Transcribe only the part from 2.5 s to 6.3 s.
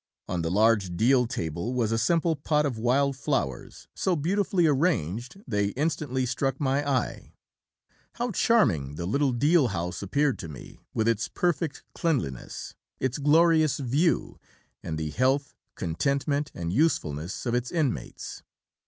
of wild flowers, so beautifully arranged, they instantly